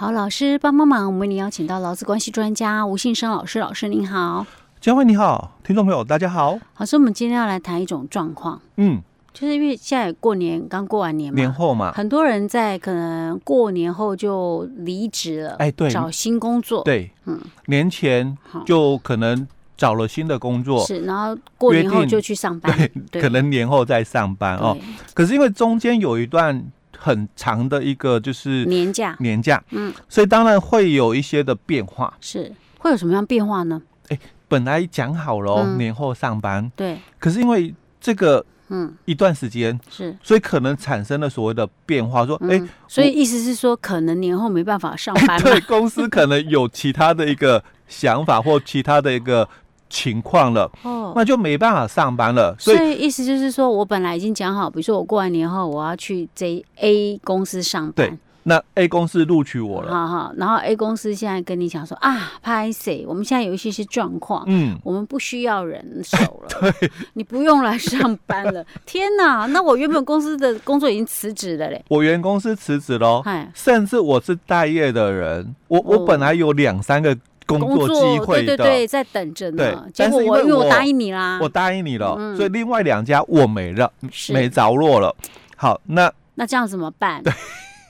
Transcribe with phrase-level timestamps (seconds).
[0.00, 4.46] 好，老师帮帮忙，我们为您邀请到劳资关系专家吴信生老师，老师您好。
[4.80, 6.56] 佳慧你好，听众朋友大家好。
[6.76, 17.36] 老师，我们今天要来谈一种状况，嗯，就是因为现在过年刚过完年嘛，年后嘛，很多人在可能过年后就离职了，哎，对，找新工作，对，嗯，
[17.66, 19.48] 年前就可能。
[19.76, 20.84] 找了新的工作。
[20.84, 23.22] 是，然后过年后就去上班，对，对。
[23.22, 24.76] 可能年后再上班哦。
[25.14, 26.60] 可是因为中间有一段
[26.98, 32.12] 很长的一个就是年假，年假，嗯，所以当然会有一些的变化。
[32.20, 32.52] 是。
[32.78, 33.80] 会有什么样变化呢？
[34.08, 38.94] 哎，本来讲好了、嗯、年后上班，对，可是因为这个嗯。
[39.04, 49.48] 一段时间是，所以可能产生了所谓的变化，说哎、嗯，所以意思是说可能年后没办法上班，对， 公司可能有其他的一个想法或其他的一个。
[49.88, 52.54] 情况了，哦，那就没办法上班了。
[52.58, 66.48] 所以，意思就是说，我本来已经讲好，比如说我过完年后我要去 J A 公司上班，对，那 A 公司录取我了，好好，然后 A 公司现在跟你讲说啊，拍谁，我们现在有一些些状况，嗯，我们不需要人手了，
[66.80, 68.64] 对，你不用来上班了。
[68.86, 77.16] 天哪，那我原本公司的工作已经辞职了嘞，我原公司辞职喽，哎，甚至我是待业的人，我我本来有两三个。
[77.48, 79.86] 工作机会的，对对对，在等着呢。
[79.94, 83.90] 结果我因为我答应你啦，我答应你了，所以另外两家我没了，
[84.28, 85.14] 没着落了。
[85.56, 87.22] 好，那那这样怎么办？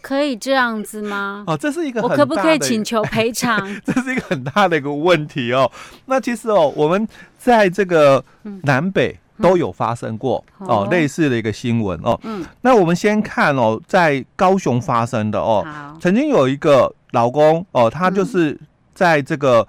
[0.01, 1.43] 可以这样子吗？
[1.47, 3.59] 哦，这是一个我可不可以请求赔偿？
[3.85, 5.71] 这是一个很大的一个问题哦。
[6.07, 8.25] 那其实哦，我们在这个
[8.63, 12.19] 南北都有发生过哦类似的一个新闻哦。
[12.23, 15.67] 嗯，那我们先看哦，在高雄发生的哦，
[16.01, 18.57] 曾经有一个老公哦，他就是。
[18.99, 19.65] 在这个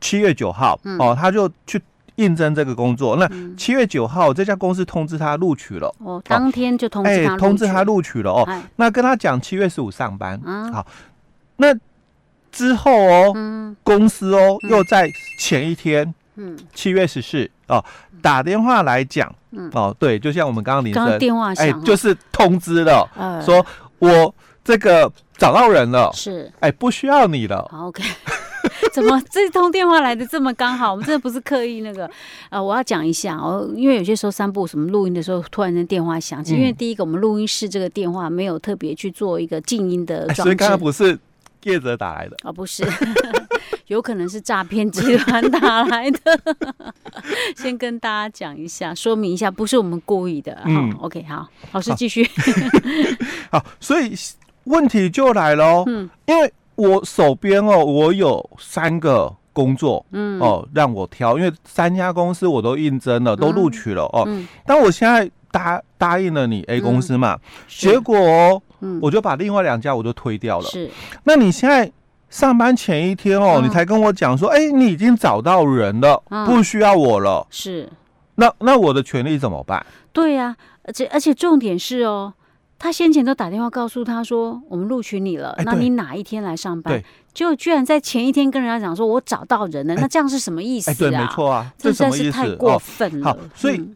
[0.00, 1.82] 七月九号、嗯、哦，他就去
[2.14, 3.16] 应征这个工作。
[3.16, 5.92] 那七月九号，这家公司通知他录取了。
[5.98, 8.44] 哦，当天就通知通知他录取了哦。
[8.46, 10.40] 哎、那跟他讲七月十五上班。
[10.44, 10.86] 嗯、好，
[11.56, 11.74] 那
[12.52, 17.84] 之后哦，嗯、公司哦、嗯、又在前一天，嗯，七月十四哦
[18.20, 23.66] 打电话来讲，嗯哦对，就像我们刚刚铃声电话响、哎，就是通知了，呃、说
[23.98, 24.32] 我
[24.62, 25.10] 这个。
[25.42, 27.68] 找到人了，是哎，不需要你了。
[27.72, 28.00] OK，
[28.94, 30.92] 怎么这通电话来的这么刚好？
[30.92, 32.08] 我们真的不是刻意那个。
[32.48, 36.54] 呃，我要讲一下哦，因为有些时候三部什么录音的时候，突然间电话响起。
[36.54, 41.18] 嗯、因为第一个，我们录音室这个电话没有特别去做一个静音的装置，所以刚刚不是
[41.64, 42.86] 业者打来的哦，不是，
[43.88, 46.38] 有可能是诈骗集团打来的。
[47.58, 50.56] 先跟大家讲一下，说明一下，不是我们故意的。
[50.66, 52.22] 嗯，OK，好，老师继续。
[53.50, 54.14] 好，好，所以。
[54.64, 64.26] 问题就来了，嗯，因为我手边哦，我有三个工作，嗯，哦，让我挑，因为三家公司我都应征了，都录取了哦，
[64.64, 68.62] 但我现在答答应了你 A 公司嘛，结果哦，
[69.00, 70.90] 我就把另外两家我就推掉了，是，
[71.24, 71.90] 那你现在
[72.30, 77.88] 上班前一天哦，你才跟我讲说，哎，你已经找到人了，不需要我了，是，
[78.36, 79.84] 那那我的权利怎么办？
[80.12, 82.32] 对呀，而且而且重点是哦。
[82.82, 87.00] 他先前都打电话告诉他说：“我们录取你了，那你哪一天来上班？”
[87.32, 90.94] 就居然在前一天跟人家讲说：“我找到人了。”那这样是什么意思啊？
[90.98, 93.26] 对，没错啊， 这实在是太过分了。
[93.26, 93.88] 好，所以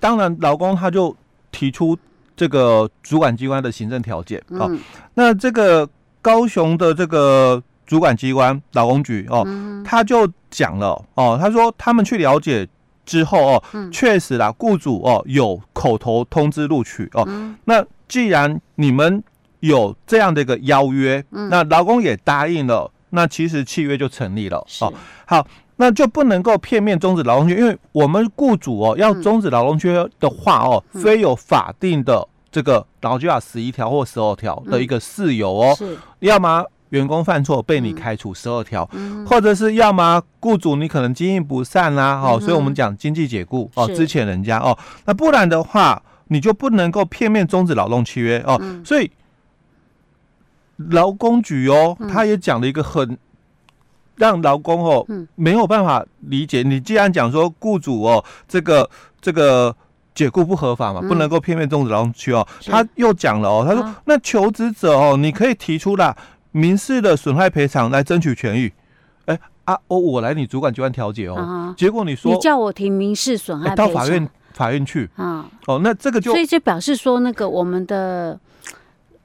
[0.00, 1.14] 当然，老公他就
[1.52, 1.96] 提出
[2.34, 4.42] 这个主管机关的行政条件。
[4.58, 4.68] 好，
[5.14, 5.88] 那这个
[6.20, 9.46] 高雄的这个主管机关劳工局哦，
[9.84, 12.66] 他就讲了哦，他说他们去了解
[13.06, 17.24] 之后哦，确实啦，雇主哦有口头通知录取哦，
[17.66, 17.86] 那。
[18.12, 19.24] 既然你们
[19.60, 24.62] 有这样的一个邀约，嗯、那劳工也答应了，那其实契约就成立了。
[24.66, 24.84] 是。
[24.84, 24.92] 哦，
[25.24, 25.46] 好，
[25.76, 35.78] 那就不能够片面终止劳动契约，因为我们雇主哦要终止劳动契约的话哦，嗯、非有法定的这个劳基法十一条或十二条的一个事由哦，
[36.18, 46.02] 要么员工犯错被你开除十二条，嗯、或者是要么雇主你可能经营不善啦、啊，哦，嗯、所以我们讲经济解雇哦，之前人家哦，那不然的话。
[46.32, 49.10] 你就不能够片面终止劳动契约哦，嗯、所以
[50.76, 53.18] 劳工局哦，嗯、他也讲了一个很
[54.16, 56.62] 让劳工哦、嗯、没有办法理解。
[56.62, 58.88] 你既然讲说雇主哦，这个
[59.20, 59.76] 这个
[60.14, 66.16] 解雇不合法嘛，嗯、不能够片面终止劳动契约哦，他又讲了哦，他说、啊、那求职者哦，你可以提出啦
[66.52, 68.72] 民事的损害赔偿来争取权益。
[69.26, 73.86] 哎啊，我我来你主管机关调解哦，啊、结果你说你叫我提民事损害赔偿。
[73.86, 74.28] 到法院。
[74.52, 75.08] 法院去。
[75.16, 78.38] 啊，哦，那这个就所以就表示说，那个我们的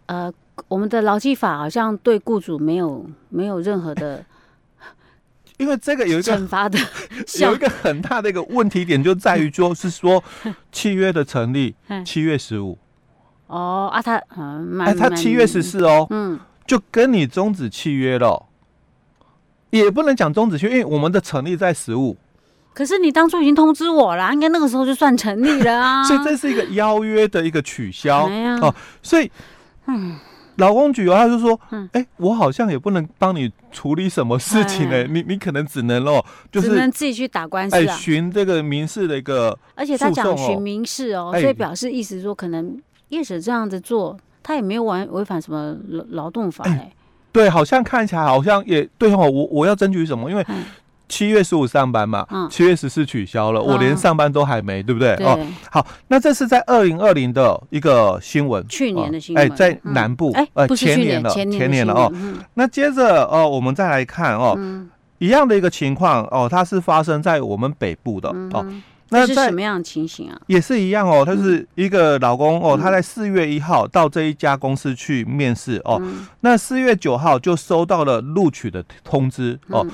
[0.07, 0.31] 呃，
[0.67, 4.23] 我们的劳基法好像对雇主没有没有任何的，
[5.57, 6.79] 因为这个有一个惩罚的，
[7.39, 10.23] 有一个很大的一个问题点就在于，就是说
[10.71, 11.75] 契约的成立
[12.05, 12.77] 七月十五，
[13.47, 18.45] 哦啊，他嗯，哎，他七月十四哦，嗯，就跟你终止契约了，
[19.69, 22.17] 也不能讲终止契约，因为我们的成立在十五。
[22.77, 26.03] 可是你当初已经通知我了，应该那个时候就算成立了啊。
[26.05, 28.29] 所以这是一个邀约的一个取消、
[28.61, 28.71] 哦，
[29.01, 29.31] 所以，
[29.87, 30.15] 嗯。
[30.57, 31.59] 老公举哦，他就说，
[31.91, 35.03] 哎，我好像也不能帮你处理什么事情呢。
[35.03, 42.75] 你你可能只能哦，就是只能自己去打官司，哎，寻这个民事的一个，而且他讲寻民事哦，所以表示意思说，可能
[43.09, 46.91] 业者这样子做，他也没有违违反什么劳劳动法哎。
[47.31, 50.29] 对，好像看起来好像也对哦，我我要争取什么？
[50.29, 50.45] 因为。
[51.09, 55.13] 七月十五上班嘛，七月十四取消了，我连上班都还没，对不对？
[55.23, 55.39] 哦，
[55.71, 62.11] 好，那这是在二零二零的一个新闻，去年的新闻，哎，在南部哎，呃，前年了，前年了哦。
[62.53, 64.57] 那接着哦，我们再来看哦，
[65.19, 68.65] 一样的一个情况哦，它是发生在我们北部的哦。
[69.09, 70.37] 那是什么样的情形啊？
[70.47, 76.01] 也是一样哦，他是一个老公哦，他在四月一号到这一家公司去面试哦，
[76.41, 79.87] 那四月九号就收到了录取的通知哦。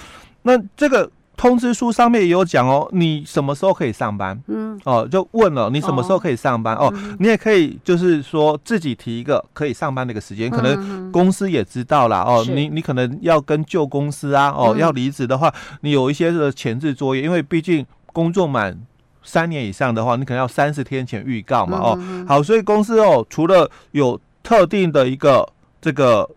[0.44, 4.40] 那这个通知书上面也有讲哦，你什么时候可以上班？
[4.48, 6.76] 嗯，哦，就问了你什么时候可以上班？
[6.76, 12.22] 哦，哦，你也可以就是说自己提一个可以上班的一个时间，可能公司也知道啦。
[12.22, 15.52] 哦，你你可能要跟旧公司啊，哦，要离职的话，
[15.82, 18.80] 你有一些的前置作业，因为毕竟工作满
[19.24, 21.80] 三年以上的话，你可能要三十天前预告嘛。
[21.80, 25.48] 哦，好，所以公司哦，除了有特定的一个
[25.82, 26.30] 这个。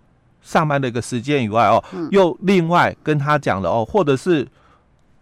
[0.47, 1.83] 上班的一个时间以外哦，
[2.13, 4.47] 又另外跟他讲了哦，或者是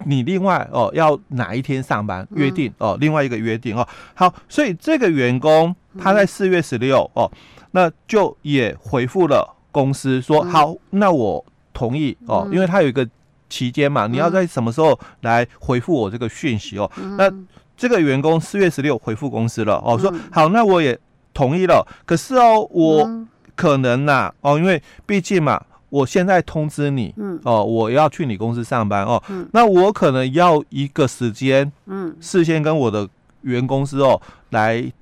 [0.04, 3.88] 你另外哦要哪一天上班约定哦，另外一个约定哦。
[4.12, 7.30] 好，所以这个员工他在四月十六哦，
[7.70, 11.42] 那就也回复了公司说好，那我
[11.72, 13.08] 同意哦，因为他有一个
[13.48, 16.90] 期间嘛，你要在什么时候来回复我这个讯息哦。
[17.16, 17.32] 那
[17.78, 20.98] 这个员工四月十六回复公司了哦，说好，那我也
[21.32, 21.86] 同意了。
[22.04, 23.26] 可是哦，我。
[23.56, 33.08] 可能呐、啊，哦，因为毕竟嘛，我现在通知你，嗯，哦，我要去你公司上班哦，嗯，那我可能要一个时间，嗯，事先跟我的
[33.42, 34.20] 原公司哦
[34.50, 34.92] 来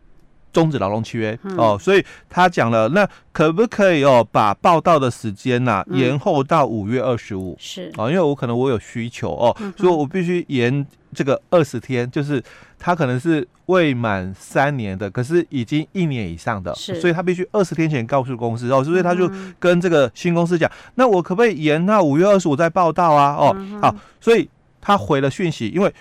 [0.52, 7.56] 终止劳动契约，嗯、哦，所以他讲了，那可不可以哦把报到的时间呐、啊、延后到五月二十五？
[7.58, 12.43] 是，哦，因为我可能我有需求哦，嗯、所以我必须延这个二十天，就是。
[12.84, 19.31] 他可能是未满三年的，可是已经一年以上的，是所以他必须二十天前告诉公司哦，所以他就
[19.61, 23.37] 跟这个新公司讲，嗯、那我可不可以延到五月二十五再报道啊？
[23.38, 24.50] 哦，嗯、好，所以
[24.81, 25.94] 他回了讯息，因为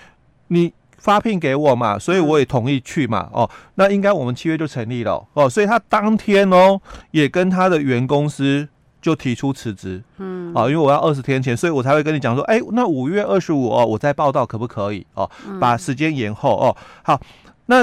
[0.48, 6.82] 你发聘给我嘛，所以我也同意去嘛，哦，那应该我们七月就成立了哦，所以他当天哦
[7.12, 8.68] 也跟他的原公司。
[9.02, 15.04] 就提出辞职，嗯，啊，因为我要二十天前，所以我才会跟你讲说，哎、欸，那五月二十五哦，我再报道可不可以？
[15.16, 15.28] 哦，
[15.60, 16.78] 把时间延后哦。
[17.02, 17.20] 好，
[17.66, 17.78] 那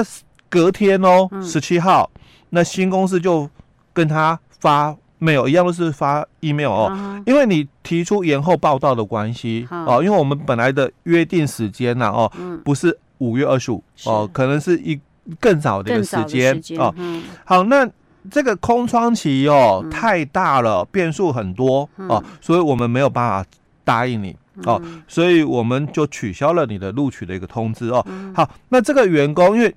[0.49, 2.09] 隔天哦，十七号，
[2.51, 3.49] 那新公司就
[3.91, 12.31] 跟他发 mail，一样都是发 email 哦，因为你提出延后报道的关系哦，因为我们本来的约定时间呐，哦，
[12.63, 14.97] 不是五月二十五哦，可能是一
[15.39, 16.95] 更早的一个时间哦。
[17.43, 17.85] 好，那。
[18.29, 23.49] 这个空窗期哦太大了，变数很多哦，所以我们没有办法
[23.83, 24.35] 答应你
[24.65, 28.05] 哦，所以我们就取消了你的录取的一个通知哦。
[28.35, 29.73] 好，那这个员工因为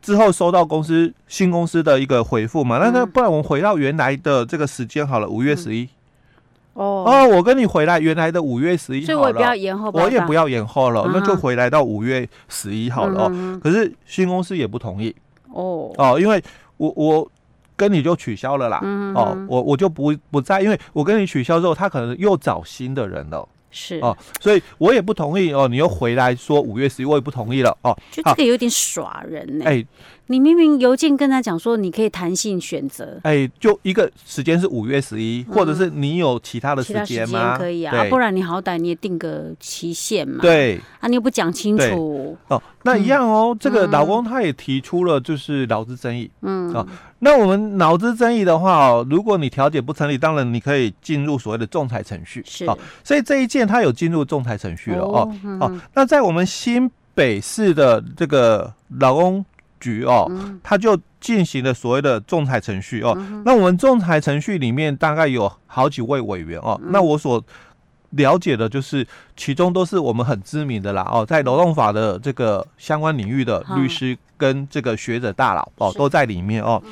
[0.00, 5.88] 之后收到公司新公司的一个回复嘛，那那不然我们回到原来的这个时间好了，五月十一。
[6.74, 7.04] 哦。
[7.06, 13.60] 哦，我跟你回来原来的五月十一，所以我也不要延后，我也不要延后了，那就回来到五月十一好了哦。
[13.62, 15.14] 可是新公司也不同意。
[15.52, 15.90] 哦。
[15.96, 16.42] 哦，因为
[16.76, 17.30] 我我。
[17.76, 23.98] 跟你就取消了啦，嗯、哦，我我就不不在，因为我跟你取消之后，他可能又找新的人了，是。
[24.00, 27.76] 哦，所以我也不同意哦，你又回来说五月十一，我也不同意了。
[27.82, 29.86] 哦，就这个有点耍人呢、欸，哎。
[30.32, 37.58] 你明明邮件跟他讲说，你可以弹性选择，哎，就一个时间是五月十一，或者是你有其他的时间吗？
[37.58, 40.38] 可以啊，不然你好歹你也定个期限嘛。
[40.40, 43.54] 对，啊，你又不讲清楚哦，那一样哦。
[43.60, 46.86] 这个老公他也提出了就是劳资争议，嗯啊，
[47.18, 52.74] 那我们劳资争议的话哦，如果你调解不成立，当然你可以进入所谓的仲裁程序，是啊，
[53.04, 55.80] 所以这一件他有进入仲裁程序了哦哦。
[55.92, 59.44] 那在我们新北市的这个劳工。
[59.82, 60.30] 局哦，
[60.62, 63.12] 他就进行了所谓的仲裁程序哦。
[63.44, 66.80] 那我们仲裁程序里面大概有好几位委员哦。
[66.84, 67.42] 那我所
[68.10, 76.82] 了解的就是，其中都是我们很知名的啦哦，在劳动法的这个相关领域的律师跟这个学者大佬哦都在里面哦。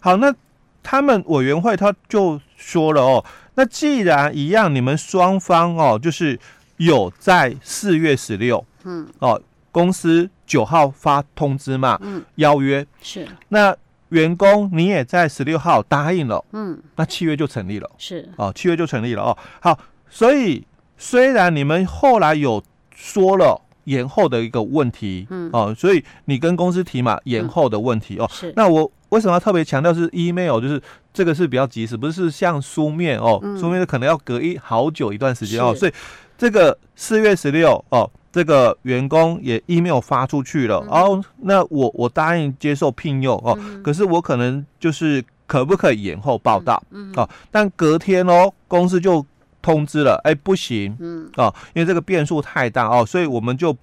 [0.00, 0.34] 好，那
[0.82, 6.38] 他们委员会他就说了哦，那既然一样，你们双方哦就是
[6.78, 9.40] 有在四月十六嗯哦
[9.72, 10.30] 公司。
[10.44, 13.26] 九号发通知嘛，嗯，邀约是。
[13.48, 13.74] 那
[14.10, 19.38] 员工你也在十六号答应了，嗯，那契约就成立了，是哦，契约就成立了哦。
[19.62, 19.78] 好，
[20.10, 20.66] 所以
[20.98, 22.62] 虽然你们后来有
[22.94, 28.52] 说了延后的一个问题，嗯，哦，所以你跟公司提嘛延后的问题哦，是。
[28.56, 30.60] 那我为什么要特别强调是 email？
[30.60, 30.80] 就是
[31.12, 35.92] 这个是比较及时，不是像书面哦，书面可能要隔一好久一段时间哦，所以
[36.36, 38.10] 这个四月十六哦。
[38.34, 46.82] 这个员工也 email 发出去了，嗯哦、那我我答应接受聘用哦，嗯、可是我可能就是可不可以延后报到？
[46.92, 49.22] 嗯，哦，但隔天哦，公司就
[49.62, 53.74] 通知了，哎，不行，嗯，哦，因为这个变数太大哦，所以我们就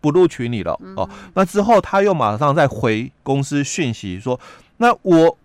[0.00, 1.08] 不录取你了哦。
[1.10, 4.38] 嗯、那之后他又马上再回公司讯息说，
[4.76, 5.36] 那我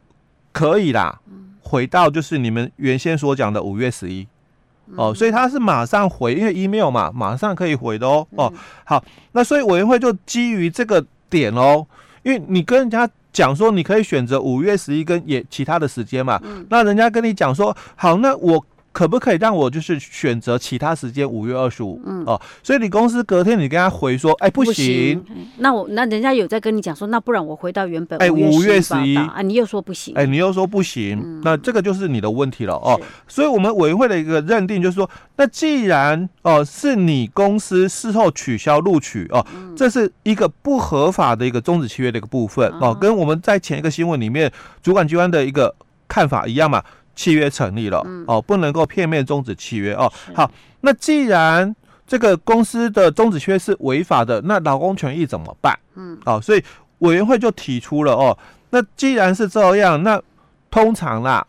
[0.52, 1.22] 可以啦，
[1.62, 4.28] 回到就是你们原先所讲的五月十一。
[4.96, 8.28] 哦，所以他是马上回，因为 email 嘛，马上可以回的哦。
[8.32, 8.52] 哦，
[8.84, 11.86] 好，那所以委员会就基于这个点哦，
[12.24, 18.66] 因为你跟人家讲说你可以选择五月十一跟也其他的时间嘛，那人家跟你讲说好，那我。
[18.92, 22.02] 可不可以让我就是选择其他时间五月二十五？
[22.06, 22.24] 嗯。
[22.26, 25.24] 哦，所以你公司隔天你跟他回说，哎不行，
[25.58, 33.00] 那我那人家有在跟你讲说，那不然我回到原本哎五月十一啊，你又说不行，哎你又说不行，那这个就是你的问题了哦。
[33.28, 45.74] 所以我们委员会的一个认定就是说，那既然哦是你公司事后取消录取哦，这是一个不合法的一个终止契约的一个部分哦，跟我们在前一个新闻里面主管机关的一个
[46.08, 46.84] 看法一样嘛。
[47.20, 50.10] 契约成立了，嗯、哦，不能够片面终止契约哦。
[50.34, 50.50] 好，
[50.80, 51.76] 那既然
[52.08, 55.78] 这个公司的终止契约是违法的，那劳工权益怎么办？
[55.96, 56.64] 嗯，哦，所以
[57.00, 58.38] 委员会就提出了哦，
[58.70, 60.22] 那既然是这样，那
[60.72, 61.46] 通常啦，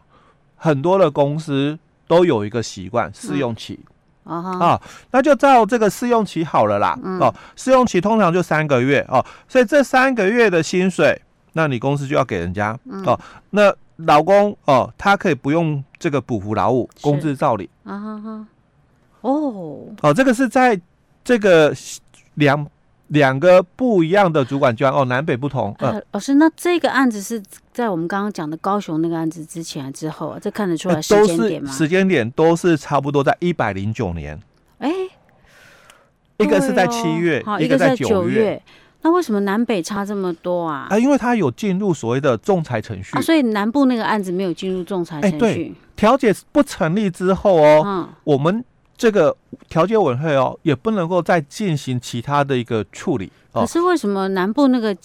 [0.57, 3.79] 很多的公司都有一个习惯试用期，
[4.25, 4.81] 啊、
[5.13, 6.99] 那就照这个试用期好了啦。
[7.05, 11.23] 嗯、哦，试用期通常就三个月哦，所以这三个月的薪水，
[11.53, 13.17] 那你公司就要给人家、嗯、哦，
[13.51, 13.73] 那。
[14.07, 18.47] 劳工哦，他可以不用这个补服劳务，工资照领啊哈哈。
[19.21, 20.81] 哦哦，这个是在
[21.23, 21.75] 这个
[22.35, 22.67] 两
[23.09, 25.75] 两个不一样的主管机关哦，南北不同。
[25.79, 27.43] 呃，呃，老师，那这个案子是
[27.73, 30.39] 在我们刚刚讲的高雄那个案子之前之后啊？
[30.41, 31.71] 这看得出来时间点吗？
[31.71, 34.41] 时间点都是差不多在一百零九年。
[34.79, 38.63] 哎、欸，一个是在七月，哦、一个在九月。
[39.03, 40.87] 那为什么南北差这么多啊？
[40.91, 45.75] 啊，因为他有进入所谓的仲裁程序啊，所以南部那个案子没有进入仲裁程序。
[45.97, 48.63] 调解不成立之后哦，嗯，我们
[48.97, 49.35] 这个
[49.71, 53.33] 调解委员会哦，也不能够再进行其他的一个处理。
[53.53, 54.97] 可是为什么南部那个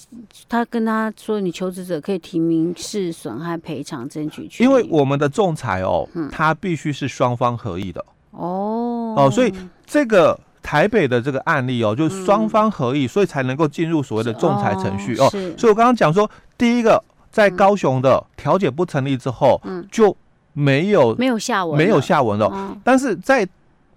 [0.49, 4.65] 他跟他说，你求职者可以提民事损害赔偿争取权？
[4.65, 8.05] 因为我们的仲裁哦，它必须是双方合意的。
[8.31, 9.53] 哦哦，所以
[9.85, 10.37] 这个。
[10.65, 15.25] 台北的这个案例哦，就是双方合意，嗯、所以才能够进入所谓的仲裁程序哦。
[15.25, 16.99] 哦，所以我刚刚讲说，第一个
[17.31, 20.17] 在高雄的调解不成立之后，嗯，就
[20.53, 22.49] 没有没有下文，没有下文了。
[22.51, 23.47] 嗯、但是在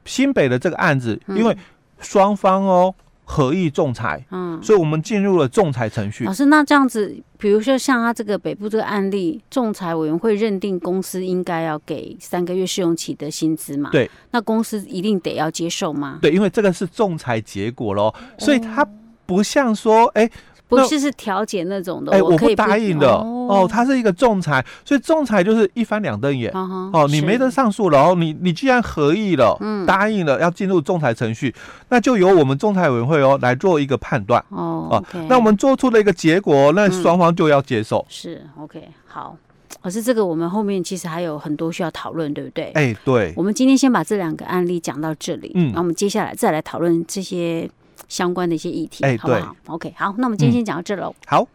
[0.05, 1.57] 新北的这个案子，因为
[2.01, 2.95] 双方哦。
[3.31, 6.25] 合议仲裁，嗯，所以我们进入了仲裁程序。
[6.25, 13.91] 老师，那这样子，比如说像他这个北部这个案例，仲裁委员会认定公司应该要给三个月试用期的薪资嘛？
[13.93, 16.19] 对，那公司一定得要接受吗？
[16.23, 18.83] 对，因为这个是仲裁结果喽，所以他
[19.27, 20.33] 不像说，哎、欸。
[20.69, 23.67] 不是是调解那种的，哎，我不答应的哦。
[23.71, 27.07] 它是一个仲裁，所以仲裁就是一翻两瞪眼哦。
[27.11, 31.55] 你没得上诉了哦，你你既然合意了，嗯，答应了要进入仲裁程序，
[31.89, 34.89] 那就由我们仲裁委员会哦来做一个判断哦。
[34.91, 38.05] 哦，那我们做出了一个结果，那双方就要接受。
[38.11, 39.35] 是 OK，好。
[39.81, 42.65] 可是这个我们后面其实还有很多需要讨论，对不对？
[42.75, 43.33] 哎，对。
[43.37, 47.71] 我们今天先把这两个案例讲到这里，嗯，然后我们接下来再来讨论这些。
[48.09, 51.15] 相关的一些议题，哎，好不好？OK，好，那我们今天先讲到这喽。
[51.27, 51.47] 好。